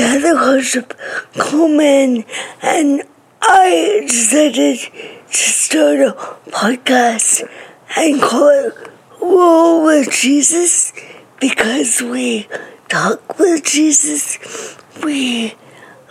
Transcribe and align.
a 0.00 0.34
worship 0.34 0.98
come 1.36 1.80
in, 1.80 2.24
and 2.62 3.02
I 3.40 4.04
decided 4.06 4.78
to 4.78 5.32
start 5.32 6.00
a 6.00 6.12
podcast 6.50 7.48
and 7.96 8.20
call 8.20 8.48
it 8.48 8.74
Roll 9.20 9.84
with 9.84 10.10
Jesus 10.10 10.92
because 11.40 12.00
we 12.00 12.48
talk 12.88 13.38
with 13.38 13.64
Jesus, 13.64 14.76
we 15.02 15.54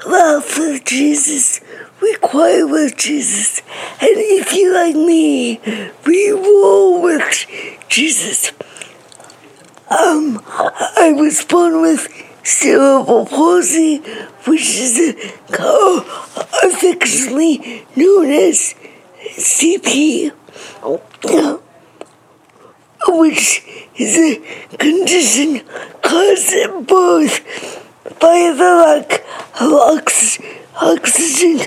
laugh 0.08 0.58
with 0.58 0.86
Jesus, 0.86 1.60
we 2.02 2.16
cry 2.18 2.64
with 2.64 2.98
Jesus, 2.98 3.62
and 4.00 4.12
if 4.16 4.54
you 4.54 4.74
like 4.74 4.96
me, 4.96 5.60
we 6.06 6.32
roll 6.32 7.02
with 7.02 7.46
Jesus. 7.90 8.52
Um, 9.90 10.42
I 10.48 11.14
was 11.14 11.44
born 11.44 11.82
with 11.82 12.08
cerebral 12.44 13.26
palsy, 13.26 13.98
which 14.46 14.78
is 14.78 15.16
uh, 15.60 16.04
affectionately 16.64 17.86
known 17.96 18.32
as 18.32 18.76
CP, 19.38 20.32
which 23.08 23.64
is 23.96 24.18
a 24.18 24.78
condition 24.78 25.62
caused 26.02 26.88
birth 26.88 27.88
by 28.20 28.54
the 28.56 28.72
lack 28.86 29.24
of 29.62 29.74
ox- 29.74 30.40
oxygen 30.82 31.60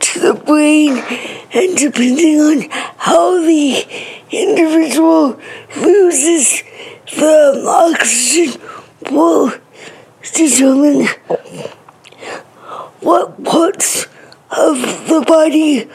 to 0.00 0.20
the 0.20 0.34
brain, 0.34 0.98
and 1.52 1.76
depending 1.76 2.40
on 2.40 2.68
how 2.98 3.40
the 3.40 3.84
individual 4.30 5.38
loses 5.76 6.62
the 7.16 7.64
oxygen 7.66 8.60
will 9.10 9.52
determine 10.30 11.06
what 13.00 13.42
parts 13.44 14.06
of 14.50 14.76
the 15.08 15.24
body 15.26 15.88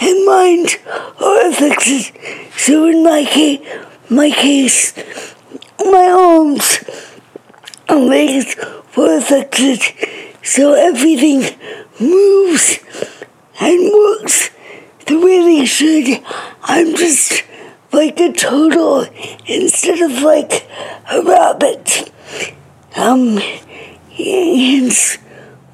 and 0.00 0.26
mind 0.26 0.78
are 1.20 1.48
affected. 1.48 2.12
So 2.56 2.86
in 2.86 3.02
my 3.02 3.24
case, 3.24 3.60
my 4.08 4.30
case, 4.30 4.92
my 5.80 6.10
arms 6.10 6.84
and 7.88 8.06
legs 8.06 8.56
were 8.96 9.18
affected. 9.18 9.80
So 10.42 10.74
everything 10.74 11.58
moves 12.00 12.78
and 13.60 13.92
works 13.92 14.50
the 15.06 15.18
way 15.18 15.42
they 15.42 15.64
should. 15.64 16.22
I'm 16.62 16.94
just 16.96 17.44
like 17.92 18.18
a 18.20 18.32
turtle 18.32 19.06
instead 19.46 20.00
of 20.00 20.22
like 20.22 20.68
a 21.10 21.22
rabbit. 21.22 22.10
Um, 22.96 23.38
hence 24.16 25.16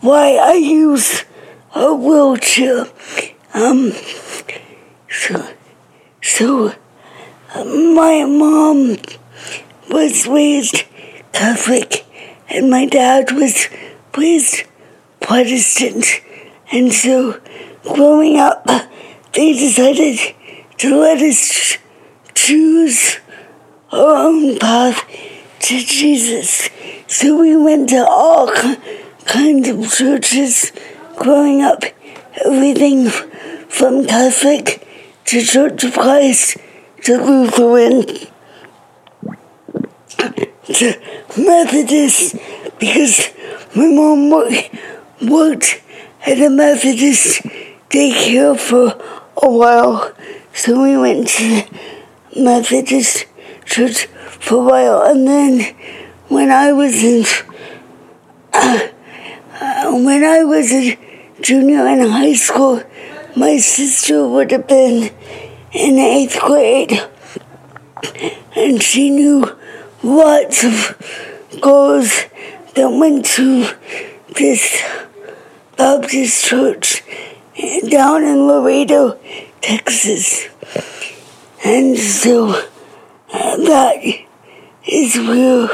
why 0.00 0.36
I 0.36 0.54
use 0.54 1.24
a 1.74 1.94
wheelchair. 1.94 2.86
Um, 3.52 3.92
so, 5.08 5.52
so 6.22 6.74
uh, 7.54 7.64
my 7.64 8.24
mom 8.24 8.96
was 9.90 10.26
raised 10.26 10.84
Catholic 11.32 12.06
and 12.48 12.70
my 12.70 12.86
dad 12.86 13.32
was 13.32 13.68
raised 14.16 14.64
Protestant. 15.20 16.06
And 16.72 16.92
so 16.92 17.40
growing 17.82 18.38
up, 18.38 18.66
they 19.32 19.52
decided 19.52 20.18
to 20.78 20.96
let 20.96 21.20
us 21.20 21.76
choose 22.34 23.18
our 23.92 24.16
own 24.16 24.58
path 24.58 25.04
to 25.60 25.78
Jesus. 25.78 26.70
So 27.06 27.40
we 27.40 27.56
went 27.56 27.90
to 27.90 28.06
all 28.06 28.52
kinds 29.26 29.68
of 29.68 29.92
churches 29.92 30.72
growing 31.16 31.62
up, 31.62 31.84
everything 32.44 33.08
from 33.68 34.06
Catholic 34.06 34.86
to 35.26 35.42
Church 35.42 35.84
of 35.84 35.94
Christ 35.94 36.56
to 37.04 37.16
Lutheran 37.16 38.04
to 40.74 40.94
Methodist 41.36 42.36
because 42.78 43.30
my 43.74 43.86
mom 43.86 44.30
worked 45.28 45.82
at 46.26 46.38
a 46.38 46.48
Methodist 46.50 47.42
daycare 47.90 48.58
for 48.58 48.96
a 49.42 49.50
while. 49.50 50.12
So 50.52 50.82
we 50.82 50.96
went 50.96 51.28
to 51.28 51.64
Methodist 52.36 53.26
church 53.64 54.08
for 54.40 54.56
a 54.56 54.64
while. 54.64 55.02
And 55.02 55.28
then 55.28 55.76
when 56.28 56.50
I 56.50 56.72
was 56.72 57.04
in, 57.04 57.24
uh, 58.52 58.88
when 59.92 60.24
I 60.24 60.42
was 60.44 60.72
a 60.72 60.98
junior 61.40 61.86
in 61.86 62.00
high 62.08 62.34
school, 62.34 62.82
my 63.36 63.58
sister 63.58 64.26
would 64.26 64.50
have 64.50 64.66
been 64.66 65.14
in 65.72 65.98
eighth 65.98 66.40
grade. 66.40 67.00
And 68.56 68.82
she 68.82 69.10
knew 69.10 69.56
lots 70.02 70.64
of 70.64 70.96
girls 71.60 72.24
that 72.74 72.88
went 72.88 73.26
to 73.26 73.68
this 74.34 74.82
Baptist 75.76 76.44
church 76.44 77.02
down 77.88 78.24
in 78.24 78.46
Laredo, 78.46 79.18
Texas. 79.60 80.48
And 81.64 81.98
so 81.98 82.50
uh, 83.32 83.56
that 83.56 83.96
is 84.90 85.16
where 85.16 85.68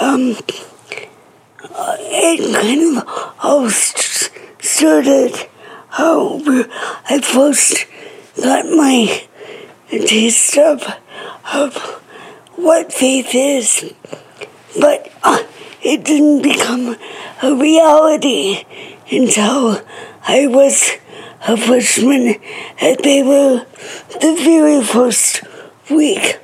um, 0.00 0.36
it 1.70 2.54
kind 2.54 2.98
of 2.98 3.34
all 3.42 3.70
st- 3.70 4.30
started. 4.60 5.48
How 5.88 6.40
I 7.08 7.20
first 7.22 7.86
got 8.42 8.64
my 8.66 9.24
taste 9.88 10.58
of, 10.58 10.82
of 11.52 11.76
what 12.56 12.92
faith 12.92 13.30
is, 13.32 13.94
but 14.80 15.12
uh, 15.22 15.44
it 15.82 16.04
didn't 16.04 16.42
become 16.42 16.96
a 17.42 17.54
reality 17.54 18.64
until 19.08 19.82
I 20.26 20.48
was 20.48 20.90
a 21.46 21.56
freshman 21.56 22.40
at 22.80 23.00
Baylor 23.00 23.66
the 24.20 24.34
very 24.42 24.82
first 24.82 25.44
week. 25.88 26.40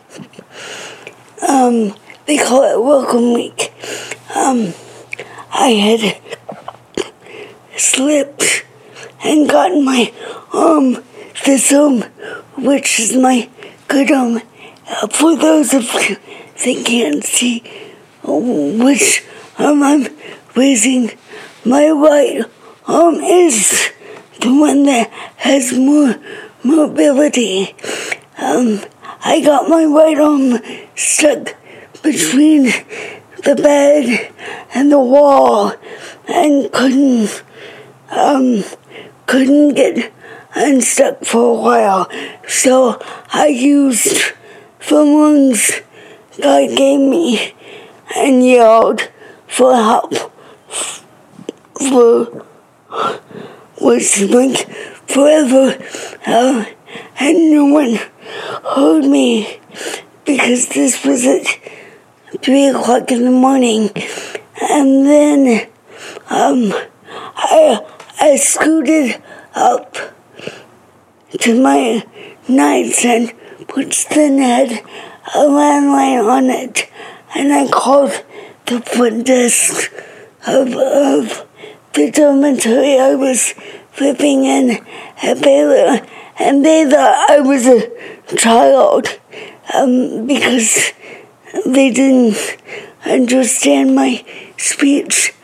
Um, 1.47 1.95
they 2.27 2.37
call 2.37 2.63
it 2.65 2.83
Welcome 2.83 3.33
Week. 3.33 3.73
Um, 4.35 4.75
I 5.53 5.71
had 5.71 6.21
slipped 7.77 8.65
and 9.25 9.49
gotten 9.49 9.85
my 9.85 10.13
this 11.45 11.73
arm, 11.73 12.03
which 12.59 13.01
is 13.01 13.17
my 13.17 13.49
good 13.89 14.11
arm. 14.11 14.43
Uh, 14.89 15.07
for 15.09 15.37
those 15.37 15.73
of 15.73 15.83
you 16.09 16.17
that 16.65 16.83
can't 16.85 17.25
see 17.25 17.61
which 18.23 19.25
arm 19.59 19.83
I'm 19.83 20.09
raising, 20.55 21.13
my 21.65 21.89
right 21.89 22.45
arm 22.87 23.15
is 23.17 23.91
the 24.41 24.53
one 24.61 24.85
that 24.85 25.11
has 25.37 25.73
more 25.73 26.17
mobility. 26.63 27.75
Um, 28.39 28.81
I 29.23 29.41
got 29.41 29.69
my 29.69 29.85
right 29.85 30.19
arm 30.19 30.59
stuck 30.97 31.55
between 32.03 32.65
the 33.45 33.55
bed 33.57 34.33
and 34.75 34.91
the 34.91 34.99
wall 34.99 35.75
and 36.29 36.73
couldn't 36.73 37.43
um, 38.11 38.65
couldn't 39.27 39.75
get 39.75 40.13
unstuck 40.55 41.25
for 41.25 41.57
a 41.57 41.61
while. 41.61 42.11
So 42.49 43.01
I 43.33 43.47
used 43.47 44.33
the 44.89 45.05
lungs 45.05 45.81
God 46.41 46.77
gave 46.77 47.01
me 47.01 47.55
and 48.17 48.45
yelled 48.45 49.11
for 49.47 49.75
help 49.75 50.15
for 51.75 52.47
was 53.81 54.23
like 54.23 54.69
forever 55.07 55.79
uh, 56.27 56.65
and 57.19 57.51
no 57.51 57.65
one 57.67 57.99
heard 58.75 59.05
me 59.05 59.61
because 60.25 60.69
this 60.69 61.05
was 61.05 61.27
at 61.27 61.47
three 62.43 62.67
o'clock 62.67 63.11
in 63.11 63.25
the 63.25 63.31
morning. 63.31 63.91
And 64.61 65.07
then 65.07 65.69
um, 66.29 66.73
I, 67.37 67.85
I 68.21 68.37
scooted 68.37 69.23
up 69.55 69.97
to 71.41 71.63
my 71.63 72.05
nightstand 72.49 73.35
which 73.75 74.09
then 74.09 74.39
had 74.39 74.73
a 75.35 75.47
landline 75.47 76.29
on 76.29 76.51
it. 76.51 76.89
And 77.35 77.53
I 77.53 77.69
called 77.69 78.25
the 78.67 78.81
front 78.81 79.27
desk 79.27 79.93
of, 80.47 80.75
of 80.75 81.47
the 81.93 82.11
dormitory 82.11 82.99
I 82.99 83.15
was 83.15 83.55
living 84.01 84.45
in 84.45 84.85
at 85.23 85.41
Baylor, 85.43 86.07
and 86.41 86.65
they 86.65 86.89
thought 86.89 87.31
I 87.31 87.41
was 87.41 87.67
a 87.67 88.37
child 88.37 89.21
um, 89.75 90.27
because 90.27 90.93
they 91.67 91.91
didn't 91.91 92.57
understand 93.05 93.95
my 93.95 94.25
speech 94.57 95.35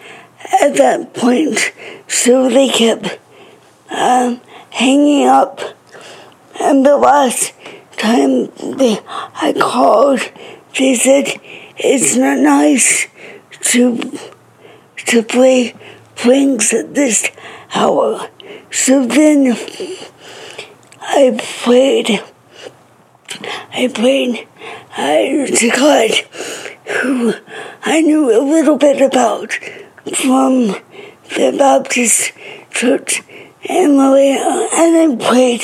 at 0.62 0.76
that 0.76 1.12
point, 1.12 1.72
so 2.08 2.48
they 2.48 2.68
kept 2.68 3.18
um, 3.90 4.40
hanging 4.70 5.26
up. 5.26 5.60
And 6.58 6.86
the 6.86 6.96
last 6.96 7.52
time 7.98 8.46
they, 8.78 8.98
I 9.06 9.54
called, 9.60 10.20
they 10.78 10.94
said 10.94 11.26
it's 11.76 12.16
not 12.16 12.38
nice 12.38 13.06
to 13.72 14.18
to 14.96 15.22
play 15.22 15.74
pranks 16.14 16.72
at 16.72 16.94
this 16.94 17.30
hour. 17.74 18.30
So 18.70 19.06
then 19.06 19.56
I 21.08 21.38
prayed. 21.62 22.20
I 23.72 23.88
prayed 23.88 24.48
uh, 24.96 25.46
to 25.46 25.70
God, 25.70 26.10
who 27.00 27.34
I 27.84 28.00
knew 28.00 28.30
a 28.30 28.42
little 28.42 28.76
bit 28.76 29.00
about 29.00 29.52
from 30.14 30.74
the 31.36 31.54
Baptist 31.56 32.32
church 32.70 33.22
in 33.62 33.96
Maria, 33.96 34.68
and 34.74 35.20
I 35.20 35.28
prayed 35.28 35.62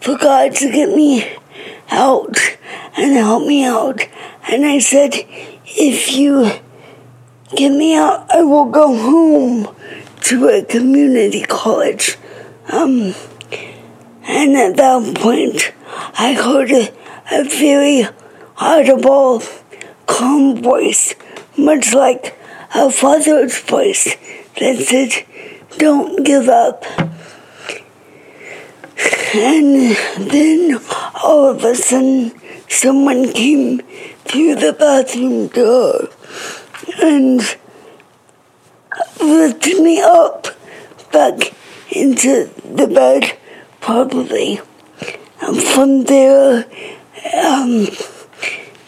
for 0.00 0.16
God 0.18 0.54
to 0.56 0.70
get 0.70 0.94
me 0.94 1.36
out 1.90 2.36
and 2.96 3.16
help 3.16 3.46
me 3.46 3.64
out. 3.64 4.00
And 4.48 4.64
I 4.66 4.78
said, 4.78 5.14
if 5.66 6.12
you 6.12 6.50
get 7.56 7.70
me 7.70 7.96
out, 7.96 8.26
I 8.30 8.42
will 8.42 8.66
go 8.66 8.96
home 8.96 9.74
to 10.22 10.48
a 10.48 10.64
community 10.64 11.42
college. 11.42 12.16
Um, 12.70 13.14
and 14.24 14.56
at 14.56 14.76
that 14.76 15.16
point, 15.16 15.72
I 16.18 16.34
heard 16.34 16.70
a, 16.70 16.92
very 17.44 18.06
audible, 18.56 19.42
calm 20.06 20.62
voice, 20.62 21.14
much 21.56 21.92
like 21.92 22.38
a 22.74 22.90
father's 22.90 23.60
voice 23.60 24.16
that 24.58 24.78
said, 24.78 25.26
Don't 25.78 26.24
give 26.24 26.48
up. 26.48 26.84
And 29.34 29.96
then 30.30 30.78
all 31.22 31.48
of 31.48 31.64
a 31.64 31.74
sudden, 31.74 32.32
someone 32.68 33.32
came 33.32 33.78
through 34.24 34.56
the 34.56 34.72
bathroom 34.72 35.48
door 35.48 36.08
and 37.02 37.40
lifted 39.20 39.82
me 39.82 40.00
up 40.00 40.46
back 41.12 41.54
into 41.90 42.50
the 42.64 42.86
bed 42.86 43.38
properly. 43.82 44.60
And 45.40 45.60
from 45.60 46.04
there, 46.04 46.64
um, 47.44 47.88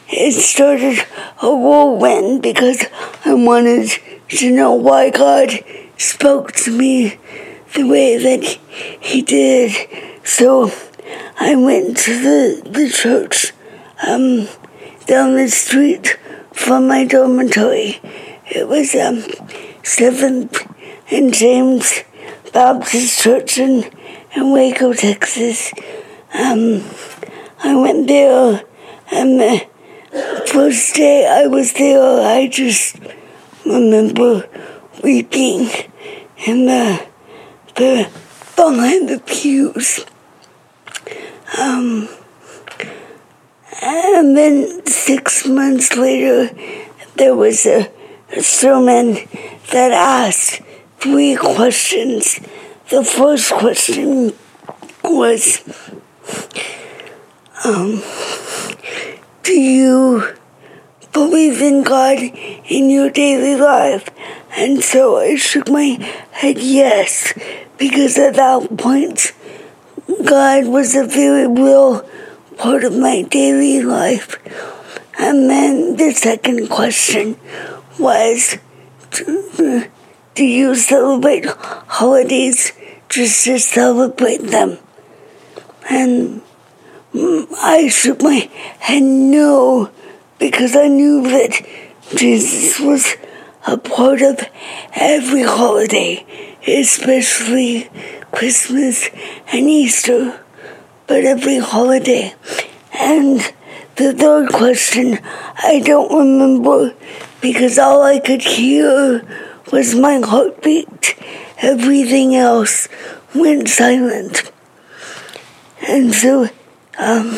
it 0.08 0.32
started 0.32 1.05
a 1.43 1.55
whirlwind 1.55 2.43
because 2.43 2.87
I 3.25 3.35
wanted 3.35 3.91
to 4.29 4.50
know 4.50 4.73
why 4.73 5.11
God 5.11 5.50
spoke 5.99 6.52
to 6.52 6.70
me 6.70 7.19
the 7.75 7.85
way 7.85 8.17
that 8.17 8.44
He 8.44 9.20
did. 9.20 9.75
So 10.23 10.70
I 11.38 11.56
went 11.56 11.96
to 11.99 12.12
the, 12.23 12.70
the 12.70 12.88
church 12.88 13.52
um, 14.06 14.49
down 15.06 15.35
the 15.35 15.49
street 15.49 16.19
from 16.52 16.87
my 16.87 17.05
dormitory. 17.05 18.00
It 18.46 18.69
was 18.69 18.94
um, 18.94 19.23
7th 19.82 20.73
and 21.11 21.35
James 21.35 22.05
Baptist 22.52 23.20
Church 23.20 23.58
in, 23.58 23.91
in 24.37 24.51
Waco, 24.51 24.93
Texas. 24.93 25.73
Um, 26.33 26.83
I 27.63 27.75
went 27.77 28.09
there 28.09 28.65
and 29.13 29.41
the 29.41 29.67
first 30.47 30.95
day 30.95 31.27
I 31.27 31.47
was 31.47 31.73
there, 31.75 32.21
I 32.21 32.49
just 32.49 32.97
remember 33.65 34.49
weeping 35.03 35.69
in 36.47 36.67
the, 36.67 37.07
the 37.77 38.11
behind 38.57 39.09
the 39.09 39.23
pews. 39.25 40.05
Um, 41.59 42.09
and 43.83 44.37
then 44.37 44.87
six 44.87 45.47
months 45.47 45.97
later, 45.97 46.55
there 47.17 47.35
was 47.35 47.67
a, 47.67 47.91
a 48.33 48.43
sermon 48.43 49.15
that 49.73 49.93
asked 49.93 50.61
three 50.99 51.37
questions. 51.37 52.41
The 52.94 53.02
first 53.02 53.50
question 53.50 54.32
was 55.02 55.64
um, 57.64 58.00
Do 59.43 59.52
you 59.52 60.37
believe 61.12 61.61
in 61.61 61.82
God 61.82 62.19
in 62.20 62.91
your 62.91 63.11
daily 63.11 63.56
life? 63.56 64.08
And 64.56 64.81
so 64.81 65.17
I 65.17 65.35
shook 65.35 65.69
my 65.69 65.99
head 66.31 66.58
yes, 66.58 67.35
because 67.79 68.17
at 68.17 68.35
that 68.35 68.76
point, 68.79 69.32
God 70.25 70.67
was 70.69 70.94
a 70.94 71.05
very 71.05 71.49
real 71.49 72.08
part 72.58 72.85
of 72.85 72.96
my 72.96 73.23
daily 73.23 73.82
life. 73.82 74.38
And 75.19 75.50
then 75.50 75.96
the 75.96 76.12
second 76.12 76.69
question 76.69 77.41
was 77.99 78.56
Do 79.11 80.44
you 80.44 80.76
celebrate 80.76 81.46
holidays 81.46 82.73
just 83.15 83.45
to 83.45 83.59
celebrate 83.59 84.43
them? 84.43 84.79
And 85.89 86.43
I 87.15 87.89
shook 87.89 88.23
my 88.23 88.51
head 88.81 89.03
no, 89.03 89.91
because 90.39 90.75
I 90.75 90.89
knew 90.89 91.23
that 91.23 91.65
Jesus 92.17 92.81
was 92.81 93.15
a 93.67 93.77
part 93.79 94.21
of 94.21 94.41
every 94.95 95.43
holiday, 95.43 96.27
especially 96.67 97.89
Christmas 98.33 99.09
and 99.53 99.69
Easter, 99.69 100.41
but 101.07 101.25
every 101.25 101.59
holiday. 101.59 102.35
And 102.93 103.41
the 103.97 104.13
third 104.13 104.51
question, 104.51 105.21
I 105.57 105.81
don't 105.85 106.13
remember 106.13 106.95
because 107.41 107.79
all 107.79 108.03
I 108.03 108.19
could 108.19 108.43
hear 108.43 109.25
was 109.71 109.95
my 109.95 110.19
heartbeat. 110.19 111.15
Everything 111.59 112.35
else 112.35 112.89
went 113.35 113.69
silent. 113.69 114.51
And 115.87 116.15
so 116.15 116.45
um, 116.99 117.37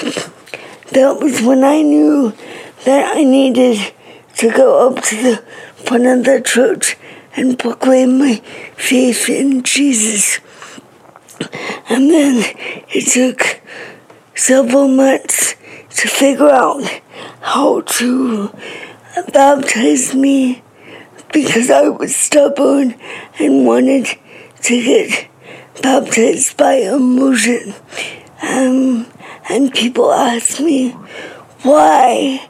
that 0.92 1.18
was 1.20 1.42
when 1.42 1.64
I 1.64 1.82
knew 1.82 2.32
that 2.84 3.16
I 3.16 3.24
needed 3.24 3.92
to 4.38 4.50
go 4.50 4.88
up 4.88 5.02
to 5.04 5.16
the 5.16 5.36
front 5.84 6.06
of 6.06 6.24
the 6.24 6.40
church 6.40 6.96
and 7.36 7.58
proclaim 7.58 8.18
my 8.18 8.36
faith 8.76 9.28
in 9.28 9.62
Jesus. 9.62 10.40
And 11.88 12.10
then 12.10 12.42
it 12.88 13.12
took 13.12 13.60
several 14.34 14.88
months 14.88 15.54
to 15.96 16.08
figure 16.08 16.50
out 16.50 16.82
how 17.40 17.80
to 17.80 18.50
baptize 19.32 20.14
me 20.14 20.62
because 21.32 21.70
I 21.70 21.88
was 21.88 22.14
stubborn 22.14 22.94
and 23.38 23.66
wanted 23.66 24.06
to 24.62 24.82
get 24.82 25.28
baptized 25.82 26.56
by 26.56 26.74
immersion. 26.74 27.74
Um, 28.42 29.06
and 29.48 29.72
people 29.72 30.12
asked 30.12 30.60
me 30.60 30.90
why, 31.62 32.48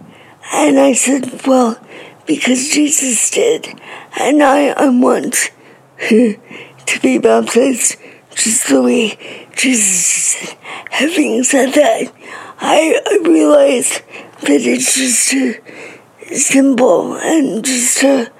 and 0.53 0.79
I 0.79 0.93
said, 0.95 1.47
well, 1.47 1.79
because 2.27 2.71
Jesus 2.71 3.31
did, 3.31 3.81
and 4.19 4.43
I, 4.43 4.69
I 4.69 4.89
want 4.89 5.51
to 6.09 7.01
be 7.03 7.19
baptized 7.19 7.97
just 8.35 8.69
the 8.69 8.83
way 8.83 9.49
Jesus 9.57 9.97
said. 9.97 10.59
Having 10.91 11.45
said 11.45 11.73
that, 11.73 12.13
I, 12.59 13.01
I 13.07 13.29
realize 13.29 14.03
that 14.43 14.61
it's 14.63 14.95
just 14.95 15.33
a 15.33 16.35
symbol 16.35 17.15
and 17.17 17.65
just 17.65 18.03
a, 18.03 18.33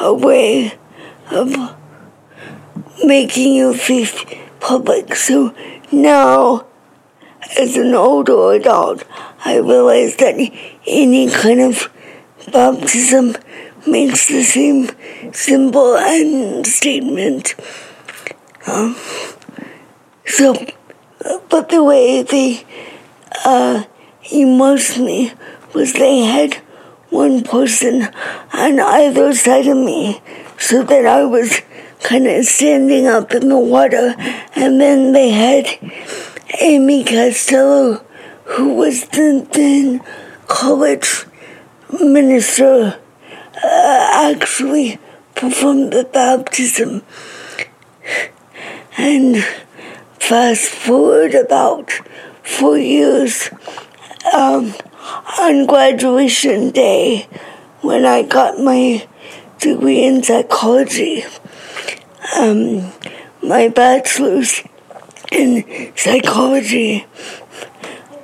a 0.00 0.12
way 0.12 0.78
of 1.30 1.76
making 3.04 3.54
you 3.54 3.74
feel 3.74 4.08
public. 4.60 5.14
So 5.14 5.54
now, 5.92 6.66
as 7.58 7.76
an 7.76 7.94
older 7.94 8.52
adult, 8.52 9.04
I 9.44 9.56
realize 9.56 10.16
that 10.16 10.34
any 10.86 11.30
kind 11.30 11.60
of 11.60 11.90
baptism 12.52 13.36
makes 13.86 14.28
the 14.28 14.42
same 14.42 14.90
symbol 15.32 15.96
and 15.96 16.66
statement. 16.66 17.54
Um, 18.66 18.96
so, 20.26 20.66
but 21.48 21.68
the 21.68 21.84
way 21.84 22.22
they 22.22 22.64
uh, 23.44 23.84
immersed 24.32 24.98
me 24.98 25.32
was 25.72 25.92
they 25.92 26.20
had 26.24 26.60
one 27.10 27.42
person 27.42 28.08
on 28.52 28.80
either 28.80 29.32
side 29.32 29.66
of 29.66 29.76
me 29.76 30.20
so 30.58 30.82
that 30.82 31.06
I 31.06 31.24
was 31.24 31.60
kind 32.02 32.26
of 32.26 32.44
standing 32.44 33.06
up 33.06 33.32
in 33.32 33.48
the 33.48 33.58
water. 33.58 34.14
And 34.54 34.80
then 34.80 35.12
they 35.12 35.30
had 35.30 35.66
Amy 36.60 37.04
Costello, 37.04 38.04
who 38.44 38.74
was 38.74 39.08
the 39.08 39.46
then 39.52 40.00
college 40.46 41.26
minister, 42.00 42.98
uh, 43.62 44.30
actually 44.32 44.98
performed 45.34 45.92
the 45.92 46.04
baptism. 46.04 47.02
And 48.98 49.44
fast 50.18 50.68
forward 50.68 51.34
about 51.34 51.90
four 52.42 52.78
years, 52.78 53.50
um, 54.32 54.74
on 55.38 55.66
graduation 55.66 56.70
day, 56.70 57.28
when 57.80 58.04
I 58.04 58.22
got 58.22 58.58
my 58.58 59.06
degree 59.58 60.04
in 60.04 60.22
psychology, 60.22 61.24
um, 62.38 62.92
my 63.42 63.68
bachelor's 63.68 64.62
in 65.30 65.92
psychology. 65.96 67.06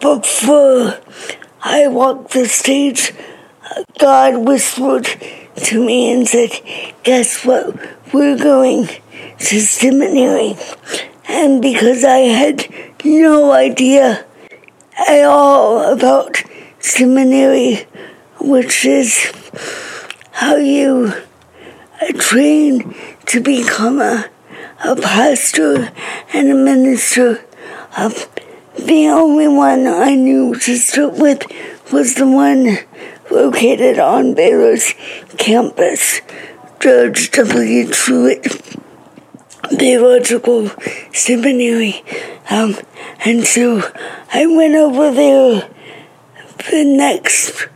Before 0.01 0.99
I 1.63 1.87
walked 1.89 2.33
the 2.33 2.47
stage, 2.47 3.13
God 3.99 4.39
whispered 4.39 5.07
to 5.57 5.85
me 5.85 6.13
and 6.13 6.27
said, 6.27 6.51
Guess 7.05 7.45
what? 7.45 7.77
We're 8.13 8.37
going 8.37 8.89
to 9.39 9.61
seminary. 9.61 10.57
And 11.29 11.63
because 11.63 12.05
I 12.05 12.19
had 12.19 12.67
no 13.05 13.53
idea 13.53 14.25
at 15.09 15.25
all 15.25 15.93
about 15.93 16.43
seminary, 16.83 17.87
which 18.41 18.85
is 18.85 19.33
how 20.33 20.57
you 20.57 21.13
train 22.19 22.95
to 23.27 23.41
become 23.41 24.01
a, 24.01 24.29
a 24.85 24.97
pastor 24.97 25.93
and 26.35 26.51
a 26.51 26.55
minister. 26.55 27.45
Uh, 27.97 28.11
the 28.77 29.07
only 29.07 29.49
one 29.49 29.87
I 29.87 30.15
knew 30.17 30.55
to 30.59 30.77
start 30.77 31.15
with 31.15 31.47
was 31.93 32.17
the 32.17 32.27
one 32.27 32.79
located 33.31 33.99
on 33.99 34.35
Baylor's 34.35 34.93
campus, 35.39 36.21
George 36.81 37.31
W. 37.31 37.87
Truett 37.87 38.45
Theological 39.71 40.71
Seminary. 41.13 42.03
Um, 42.51 42.77
and 43.25 43.45
so 43.47 43.83
I 44.35 44.47
went 44.47 44.75
over 44.75 45.13
there 45.13 45.72
the 46.71 46.85
next 46.85 47.69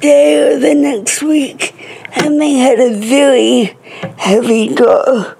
day 0.00 0.36
or 0.36 0.58
the 0.58 0.74
next 0.74 1.22
week, 1.22 1.74
and 2.16 2.40
they 2.40 2.54
had 2.54 2.78
a 2.78 2.94
very 2.94 3.76
heavy 4.18 4.74
door. 4.74 5.36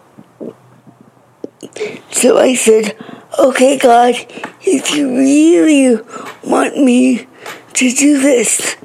So 2.11 2.39
I 2.39 2.55
said, 2.55 2.97
Okay, 3.39 3.79
God, 3.79 4.15
if 4.63 4.95
you 4.95 5.17
really 5.17 6.03
want 6.45 6.77
me 6.77 7.27
to 7.75 7.91
do 7.91 8.21
this, 8.21 8.77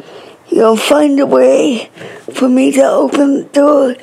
you'll 0.49 0.77
find 0.77 1.19
a 1.19 1.25
way 1.25 1.89
for 2.31 2.47
me 2.47 2.71
to 2.71 2.83
open 2.83 3.37
the 3.37 3.43
door 3.45 3.95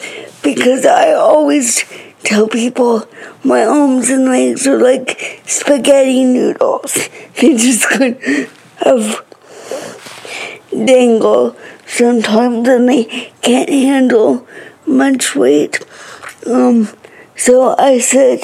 because 0.43 0.85
I 0.85 1.13
always 1.13 1.85
tell 2.25 2.49
people 2.49 3.07
my 3.45 3.65
arms 3.65 4.11
and 4.11 4.27
legs 4.27 4.67
are 4.67 4.81
like 4.81 5.41
spaghetti 5.47 6.25
noodles. 6.25 7.09
They 7.41 7.57
just 7.57 7.89
kind 7.89 8.19
of 8.85 9.25
dangle 10.73 11.57
sometimes 11.87 12.69
and 12.69 12.89
they 12.89 13.05
can't 13.43 13.69
handle 13.69 14.47
much 14.87 15.37
weight. 15.37 15.85
Um, 16.47 16.89
so 17.37 17.77
I 17.79 17.99
said, 17.99 18.41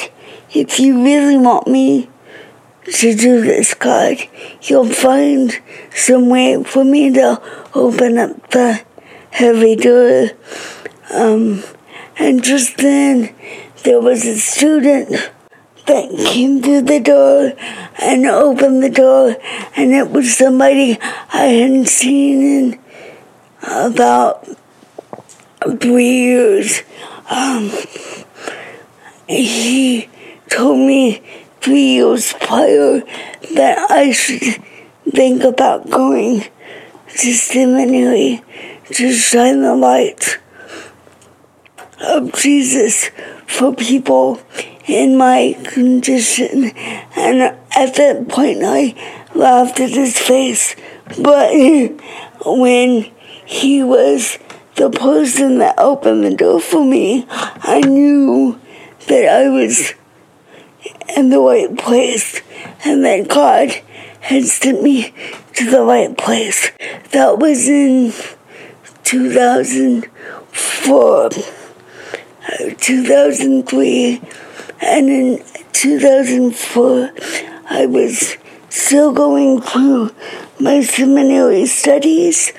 if 0.53 0.79
you 0.81 1.05
really 1.05 1.37
want 1.37 1.67
me 1.67 2.09
to 2.85 3.15
do 3.15 3.43
this, 3.43 3.75
God, 3.75 4.17
you'll 4.63 4.93
find 4.93 5.61
some 5.95 6.29
way 6.29 6.63
for 6.65 6.85
me 6.85 7.13
to 7.13 7.43
open 7.75 8.19
up 8.19 8.51
the 8.51 8.83
heavy 9.31 9.77
door. 9.77 10.31
Um, 11.13 11.63
and 12.19 12.43
just 12.43 12.79
then, 12.79 13.35
there 13.85 14.01
was 14.01 14.25
a 14.27 14.39
student 14.39 15.31
that 15.89 16.11
came 16.33 16.63
through 16.63 16.83
the 16.83 17.01
door 17.01 17.53
and 17.99 18.27
opened 18.27 18.83
the 18.83 18.91
door, 18.91 19.37
and 19.75 19.93
it 19.93 20.11
was 20.11 20.37
somebody 20.37 20.99
I 21.33 21.45
hadn't 21.45 21.89
seen 21.89 22.43
in 22.43 22.81
about 23.63 24.47
three 25.81 26.21
years. 26.25 26.83
Um, 27.31 27.71
he 29.27 30.09
told 30.51 30.79
me 30.79 31.23
three 31.61 31.95
years 31.97 32.35
prior 32.35 33.01
that 33.55 33.91
I 33.91 34.13
should 34.13 34.63
think 35.11 35.43
about 35.43 35.89
going 35.91 36.45
to 37.09 37.33
seminary 37.35 38.43
to 38.93 39.13
shine 39.13 39.63
the 39.63 39.75
light 39.75 40.39
of 42.01 42.33
Jesus 42.35 43.11
for 43.47 43.75
people 43.75 44.41
in 44.89 45.17
my 45.17 45.57
condition. 45.65 46.71
And 47.17 47.57
at 47.77 47.95
that 47.95 48.29
point, 48.29 48.61
I 48.63 48.95
laughed 49.35 49.81
at 49.81 49.91
his 49.91 50.17
face. 50.19 50.77
But 51.21 51.51
when 52.45 53.11
he 53.45 53.83
was 53.83 54.39
the 54.77 54.91
person 54.91 55.59
that 55.59 55.79
opened 55.79 56.25
the 56.25 56.35
door 56.35 56.61
for 56.61 56.85
me, 56.85 57.27
I 57.29 57.81
knew 57.81 58.61
that 59.09 59.29
I 59.29 59.49
was 59.49 59.95
in 61.17 61.31
the 61.31 61.41
right 61.41 61.77
place 61.77 62.41
and 62.85 63.05
that 63.05 63.27
God 63.29 63.71
had 64.21 64.45
sent 64.45 64.81
me 64.83 65.13
to 65.55 65.69
the 65.71 65.83
right 65.83 66.17
place. 66.17 66.71
That 67.13 67.39
was 67.39 67.69
in 67.69 68.13
2004, 69.05 71.25
uh, 71.25 71.31
2003, 72.79 74.21
and 74.81 75.09
in 75.09 75.45
2004, 75.73 77.11
I 77.71 77.87
was 77.87 78.37
still 78.69 79.13
going 79.13 79.61
through 79.61 80.11
my 80.61 80.83
seminary 80.83 81.67
studies. 81.67 82.53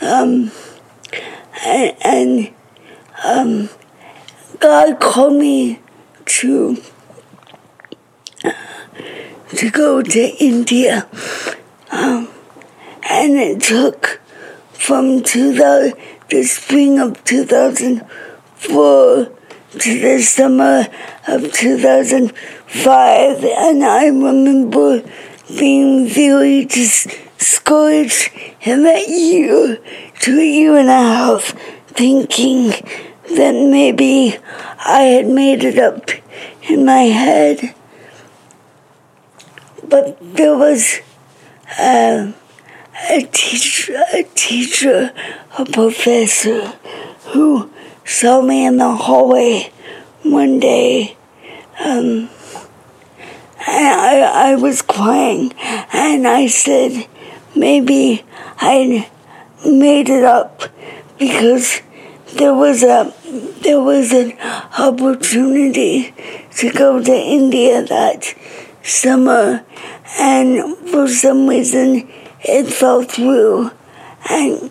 Um, 0.00 0.52
and, 1.64 1.96
and 2.02 2.50
um, 3.24 3.68
God 4.60 5.00
called 5.00 5.34
me 5.34 5.80
to 6.26 6.76
to 9.56 9.70
go 9.70 10.02
to 10.02 10.20
India, 10.42 11.06
um, 11.92 12.28
and 13.08 13.36
it 13.36 13.62
took 13.62 14.20
from 14.72 15.22
2000, 15.22 15.94
the 16.28 16.42
spring 16.42 16.98
of 16.98 17.22
2004 17.24 19.32
to 19.80 20.00
the 20.00 20.22
summer 20.22 20.86
of 21.26 21.52
2005, 21.52 23.44
and 23.44 23.84
I 23.84 24.06
remember 24.06 25.02
being 25.58 26.06
very 26.06 26.64
discouraged 26.64 28.30
in 28.60 28.84
that 28.84 29.08
year, 29.08 29.78
two 30.20 30.40
year 30.40 30.76
and 30.76 30.88
a 30.88 30.92
half, 30.92 31.52
thinking 31.88 32.68
that 33.36 33.52
maybe 33.52 34.38
I 34.78 35.02
had 35.02 35.26
made 35.26 35.64
it 35.64 35.78
up 35.78 36.10
in 36.68 36.84
my 36.84 37.02
head. 37.02 37.74
But 39.82 40.18
there 40.20 40.56
was 40.56 41.00
uh, 41.78 42.32
a 43.10 43.22
teacher, 43.32 44.00
a 44.12 44.22
teacher, 44.34 45.12
a 45.58 45.64
professor 45.64 46.74
who 47.32 47.70
saw 48.04 48.42
me 48.42 48.66
in 48.66 48.76
the 48.76 48.92
hallway 48.94 49.72
one 50.22 50.60
day. 50.60 51.16
Um, 51.84 52.28
I, 53.66 54.50
I 54.50 54.54
was 54.56 54.82
crying, 54.82 55.52
and 55.92 56.28
I 56.28 56.46
said 56.46 57.08
maybe 57.56 58.24
I 58.58 59.10
made 59.66 60.10
it 60.10 60.24
up 60.24 60.64
because 61.18 61.80
there 62.34 62.54
was 62.54 62.82
a 62.82 63.12
there 63.62 63.80
was 63.80 64.12
an 64.12 64.38
opportunity 64.78 66.14
to 66.58 66.70
go 66.72 67.02
to 67.02 67.12
India 67.12 67.82
that 67.84 68.34
summer, 68.82 69.64
and 70.18 70.76
for 70.88 71.08
some 71.08 71.46
reason 71.46 72.08
it 72.40 72.66
fell 72.66 73.02
through. 73.02 73.70
And 74.30 74.70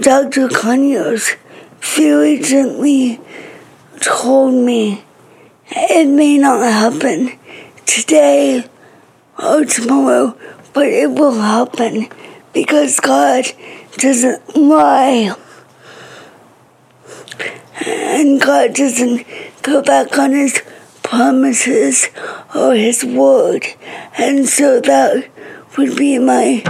Dr. 0.00 0.48
Conyers 0.48 1.36
very 1.80 2.38
gently 2.40 3.20
told 4.00 4.54
me 4.54 5.04
it 5.70 6.08
may 6.08 6.38
not 6.38 6.62
happen 6.62 7.38
today 7.86 8.64
or 9.38 9.64
tomorrow, 9.64 10.36
but 10.72 10.86
it 10.86 11.10
will 11.10 11.40
happen 11.40 12.08
because 12.52 13.00
God 13.00 13.44
doesn't 13.96 14.56
lie. 14.56 15.34
And 17.86 18.40
God 18.40 18.74
doesn't 18.74 19.26
go 19.62 19.82
back 19.82 20.18
on 20.18 20.32
his 20.32 20.62
promises 21.02 22.08
or 22.54 22.74
his 22.74 23.04
word. 23.04 23.64
And 24.18 24.48
so 24.48 24.80
that 24.80 25.28
would 25.76 25.96
be 25.96 26.18
my 26.18 26.64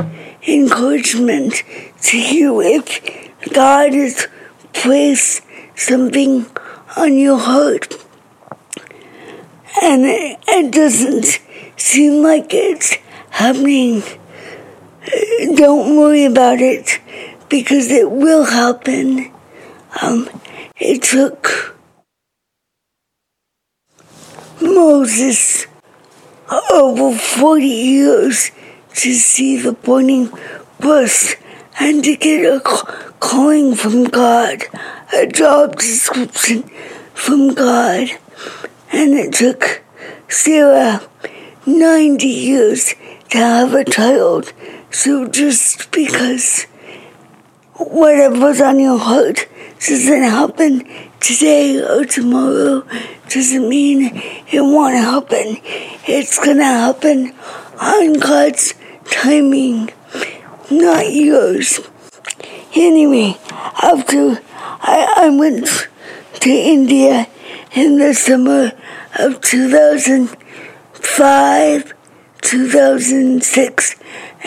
encouragement 0.47 1.63
to 2.03 2.19
you 2.19 2.61
if 2.61 3.31
God 3.53 3.95
has 3.95 4.29
placed 4.79 5.43
something 5.77 6.47
on 6.97 7.17
your 7.17 7.39
heart 7.39 7.95
and 9.83 10.05
it, 10.05 10.39
it 10.49 10.73
doesn't 10.73 11.41
seem 11.77 12.23
like 12.23 12.53
it's 12.53 12.97
happening, 13.31 14.03
don't 15.55 15.97
worry 15.97 16.25
about 16.25 16.61
it 16.61 17.01
because 17.49 17.91
it 17.91 18.11
will 18.11 18.45
happen. 18.45 19.33
Um, 20.03 20.29
it 20.77 21.03
took 21.03 21.77
Moses 24.61 25.67
over 26.73 27.17
40 27.17 27.65
years 27.65 28.51
to 28.97 29.15
see 29.15 29.61
the 29.61 29.73
burning 29.73 30.31
bush 30.81 31.37
and 31.79 32.03
to 32.05 32.17
get 32.17 32.45
a 32.45 33.08
calling 33.21 33.75
from 33.75 34.05
God, 34.05 34.63
a 35.15 35.27
job 35.27 35.77
description 35.77 36.63
from 37.15 37.55
God. 37.55 38.09
And 38.93 39.15
it 39.15 39.33
took 39.33 39.83
Sarah 40.29 41.03
90 41.67 42.27
years 42.27 42.95
to 43.31 43.39
have 43.39 43.75
a 43.75 43.85
child. 43.85 44.53
So 44.91 45.29
just 45.29 45.91
because 45.91 46.65
whatever's 47.75 48.61
on 48.61 48.81
your 48.81 48.99
heart 48.99 49.47
doesn't 49.81 50.23
happen 50.23 50.89
today 51.21 51.81
or 51.81 52.05
tomorrow 52.05 52.87
doesn't 53.29 53.69
mean 53.69 54.11
it 54.51 54.61
won't 54.61 54.97
happen. 54.97 55.59
It's 56.07 56.39
gonna 56.39 56.65
happen 56.65 57.35
on 57.81 58.15
God's 58.15 58.75
timing, 59.05 59.91
not 60.71 61.13
yours. 61.13 61.81
Anyway, 62.81 63.37
after 63.83 64.41
I, 64.81 65.13
I 65.17 65.31
went 65.31 65.67
to 66.35 66.49
India 66.49 67.27
in 67.75 67.99
the 67.99 68.15
summer 68.15 68.71
of 69.19 69.41
2005, 69.41 71.95
2006, 72.41 73.97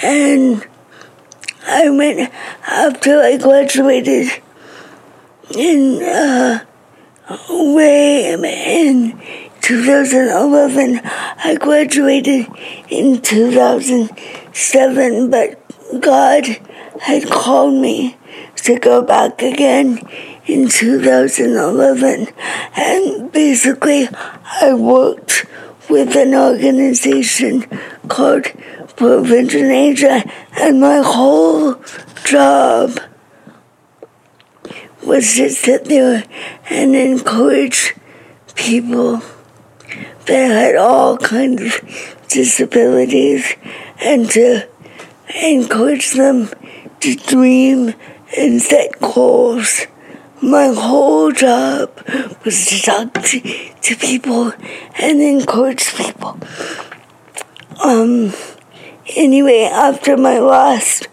and 0.01 0.65
I 1.67 1.89
went 1.89 2.31
after 2.65 3.19
I 3.19 3.35
graduated 3.35 4.31
in 5.53 6.01
uh, 6.01 6.63
way 7.49 8.31
in 8.31 9.19
2011. 9.59 11.01
I 11.03 11.57
graduated 11.59 12.47
in 12.87 13.21
2007, 13.21 15.29
but 15.29 15.57
God 15.99 16.47
had 17.01 17.29
called 17.29 17.73
me 17.73 18.15
to 18.63 18.79
go 18.79 19.01
back 19.01 19.41
again 19.41 20.07
in 20.45 20.69
2011. 20.69 22.27
And 22.75 23.31
basically, 23.31 24.07
I 24.61 24.73
worked 24.73 25.45
with 25.89 26.15
an 26.15 26.33
organization 26.33 27.63
called 28.07 28.45
Prevention 28.95 29.71
Asia, 29.71 30.23
and 30.59 30.79
my 30.79 31.01
whole 31.03 31.75
job 32.23 32.99
was 35.03 35.35
to 35.35 35.49
sit 35.49 35.85
there 35.85 36.23
and 36.69 36.95
encourage 36.95 37.95
people 38.55 39.21
that 40.27 40.51
had 40.51 40.75
all 40.75 41.17
kinds 41.17 41.61
of 41.61 42.25
disabilities 42.29 43.55
and 43.99 44.29
to 44.29 44.67
encourage 45.43 46.11
them 46.13 46.49
to 46.99 47.15
dream 47.15 47.93
and 48.37 48.61
set 48.61 48.99
goals. 48.99 49.87
My 50.41 50.67
whole 50.67 51.31
job 51.31 51.91
was 52.43 52.65
to 52.67 52.81
talk 52.81 53.13
to, 53.13 53.39
to 53.81 53.95
people 53.95 54.53
and 54.99 55.21
encourage 55.21 55.93
people. 55.95 56.39
Um, 57.83 58.33
anyway, 59.15 59.69
after 59.71 60.17
my 60.17 60.39
last 60.39 61.07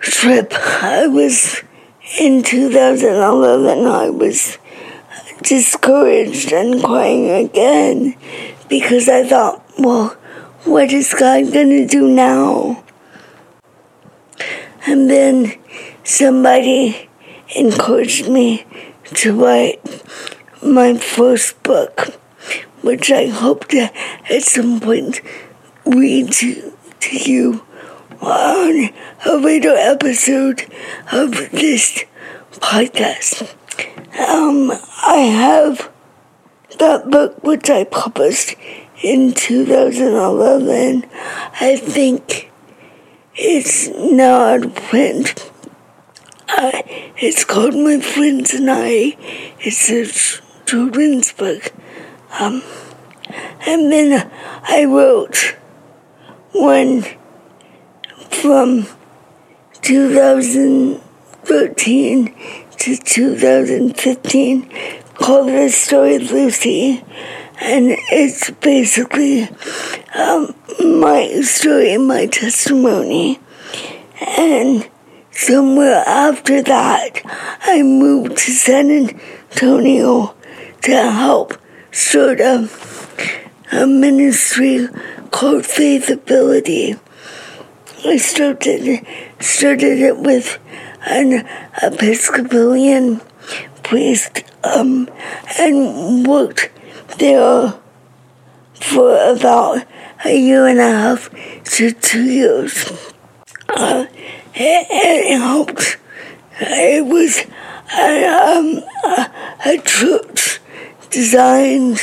trip, 0.00 0.52
I 0.52 1.06
was 1.06 1.62
in 2.18 2.42
2011, 2.42 3.86
I 3.86 4.10
was 4.10 4.58
discouraged 5.42 6.52
and 6.52 6.82
crying 6.82 7.30
again 7.30 8.16
because 8.68 9.08
I 9.08 9.24
thought, 9.24 9.64
well, 9.78 10.08
what 10.64 10.92
is 10.92 11.14
God 11.14 11.52
going 11.52 11.70
to 11.70 11.86
do 11.86 12.08
now? 12.08 12.81
And 14.86 15.08
then 15.08 15.58
somebody 16.04 17.08
encouraged 17.54 18.28
me 18.28 18.66
to 19.14 19.34
write 19.34 19.80
my 20.62 20.96
first 20.96 21.62
book, 21.62 22.18
which 22.82 23.10
I 23.10 23.26
hope 23.26 23.68
to 23.68 23.90
at 24.32 24.42
some 24.42 24.80
point 24.80 25.20
read 25.84 26.32
to, 26.32 26.72
to 27.00 27.16
you 27.16 27.64
on 28.20 28.90
a 29.26 29.36
later 29.36 29.74
episode 29.74 30.66
of 31.10 31.32
this 31.50 32.04
podcast. 32.52 33.42
Um, 34.18 34.70
I 35.04 35.16
have 35.16 35.90
that 36.78 37.10
book 37.10 37.42
which 37.42 37.68
I 37.68 37.84
published 37.84 38.54
in 39.02 39.32
2011. 39.32 41.04
I 41.60 41.76
think 41.76 42.51
it's 43.34 43.88
not 43.88 44.74
print. 44.74 45.50
Uh, 46.48 46.82
it's 47.16 47.44
called 47.44 47.74
My 47.74 48.00
Friends 48.00 48.52
and 48.52 48.70
I. 48.70 49.16
It's 49.60 49.88
a 49.90 50.04
children's 50.66 51.32
book. 51.32 51.72
Um, 52.38 52.62
and 53.66 53.90
then 53.90 54.30
I 54.64 54.84
wrote 54.84 55.56
one 56.52 57.06
from 58.30 58.86
2013 59.80 62.34
to 62.78 62.96
2015 62.96 64.70
called 65.14 65.48
The 65.48 65.70
Story 65.70 66.16
of 66.16 66.30
Lucy. 66.30 67.02
And 67.64 67.96
it's 68.10 68.50
basically 68.50 69.48
um, 70.16 70.52
my 70.80 71.40
story, 71.42 71.96
my 71.96 72.26
testimony. 72.26 73.38
And 74.20 74.90
somewhere 75.30 76.02
after 76.04 76.60
that, 76.60 77.20
I 77.62 77.84
moved 77.84 78.36
to 78.38 78.50
San 78.50 78.90
Antonio 78.90 80.34
to 80.82 80.90
help 80.90 81.54
start 81.92 82.40
a, 82.40 82.68
a 83.70 83.86
ministry 83.86 84.88
called 85.30 85.62
Faithability. 85.62 86.98
I 88.04 88.16
started 88.16 89.06
started 89.38 90.00
it 90.00 90.18
with 90.18 90.58
an 91.06 91.48
Episcopalian 91.80 93.20
priest 93.84 94.42
um, 94.64 95.08
and 95.60 96.26
worked 96.26 96.70
there 97.18 97.74
for 98.74 99.16
about 99.30 99.86
a 100.24 100.36
year 100.36 100.66
and 100.66 100.78
a 100.78 100.90
half 100.90 101.30
to 101.64 101.92
two 101.92 102.24
years. 102.24 103.12
Uh, 103.68 104.06
helped. 104.54 105.96
It 106.60 107.06
was 107.06 107.44
a, 107.98 108.26
um, 108.26 108.82
a, 109.04 109.30
a 109.66 109.78
church 109.82 110.60
designed 111.10 111.98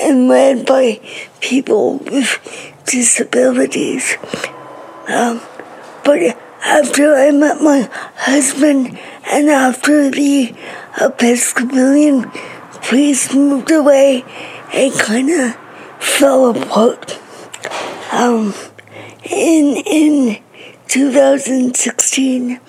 and 0.00 0.28
led 0.28 0.66
by 0.66 1.00
people 1.40 1.98
with 1.98 2.40
disabilities. 2.86 4.16
Um, 5.08 5.40
but 6.04 6.36
after 6.64 7.14
I 7.14 7.30
met 7.30 7.60
my 7.60 7.88
husband 8.16 8.98
and 9.30 9.50
after 9.50 10.10
the 10.10 10.54
Episcopalian 11.00 12.30
priest 12.82 13.34
moved 13.34 13.70
away, 13.70 14.24
and 14.72 14.92
kind 14.94 15.30
of 15.30 15.56
fell 15.98 16.50
apart. 16.50 17.18
Um, 18.12 18.54
in 19.24 19.76
in 19.86 20.42
2016, 20.88 22.60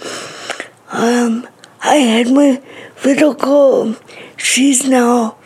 um, 0.91 1.47
I 1.81 1.95
had 1.95 2.31
my 2.31 2.61
little 3.03 3.33
girl. 3.33 3.95
She's 4.37 4.87
now 4.87 5.37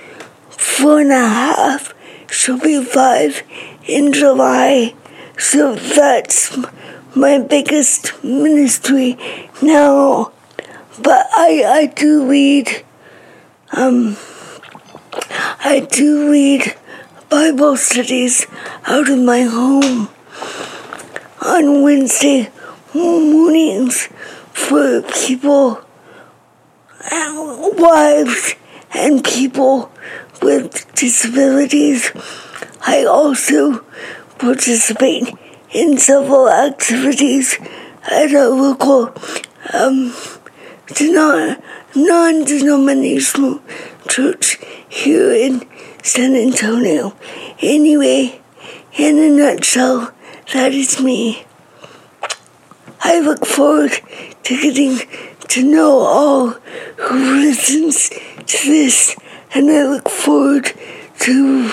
four 0.50 1.02
and 1.02 1.12
a 1.12 1.28
half. 1.28 1.94
She'll 2.30 2.60
be 2.60 2.84
five 2.84 3.42
in 3.86 4.14
July. 4.14 4.94
So 5.38 5.76
that's 5.76 6.58
my 7.16 7.40
biggest 7.40 8.24
ministry 8.24 9.18
now. 9.62 10.32
But 11.02 11.28
I, 11.36 11.64
I 11.66 11.86
do 11.86 12.28
read, 12.28 12.84
um, 13.72 14.18
I 15.70 15.82
do 15.82 16.32
read 16.32 16.78
Bible 17.30 17.76
studies 17.76 18.48
out 18.86 19.10
of 19.10 19.20
my 19.20 19.42
home 19.42 20.08
on 21.42 21.84
Wednesday 21.84 22.50
mornings 22.94 24.08
for 24.54 25.02
people 25.02 25.82
wives 27.78 28.56
and 28.94 29.22
people 29.26 29.92
with 30.42 30.90
disabilities. 30.96 32.14
I 32.86 33.04
also 33.04 33.80
participate 34.40 35.36
in 35.74 35.98
several 35.98 36.50
activities 36.50 37.60
at 38.10 38.32
a 38.32 38.48
local 38.48 39.14
um, 39.74 40.16
non 41.94 42.46
denominational 42.46 43.60
church 44.08 44.60
here 44.98 45.32
in 45.32 45.64
San 46.02 46.36
Antonio. 46.36 47.16
Anyway, 47.62 48.42
in 48.98 49.20
a 49.20 49.30
nutshell, 49.30 50.12
that 50.54 50.74
is 50.74 51.00
me. 51.00 51.46
I 53.02 53.20
look 53.20 53.46
forward 53.46 53.92
to 54.44 54.62
getting 54.62 54.98
to 55.50 55.64
know 55.64 56.00
all 56.00 56.50
who 56.98 57.42
listens 57.42 58.10
to 58.10 58.68
this, 58.68 59.16
and 59.54 59.70
I 59.70 59.84
look 59.84 60.10
forward 60.10 60.74
to 61.20 61.72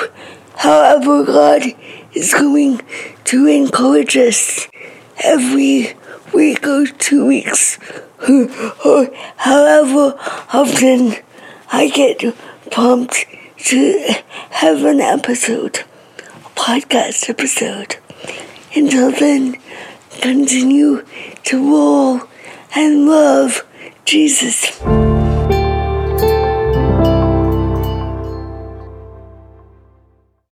however 0.56 1.24
God 1.24 1.62
is 2.12 2.34
going 2.34 2.82
to 3.24 3.46
encourage 3.46 4.18
us 4.18 4.68
every 5.24 5.96
week 6.34 6.66
or 6.66 6.86
two 6.86 7.26
weeks, 7.26 7.78
or 8.28 9.10
however 9.38 10.14
often 10.52 11.16
I 11.72 11.88
get 11.88 12.22
pumped 12.74 13.24
to 13.56 14.14
have 14.50 14.82
an 14.82 15.00
episode, 15.00 15.84
a 16.18 16.48
podcast 16.56 17.30
episode. 17.30 17.98
Until 18.74 19.12
then, 19.12 19.60
continue 20.20 21.06
to 21.44 21.70
roll 21.70 22.22
and 22.74 23.06
love 23.06 23.64
Jesus. 24.04 24.80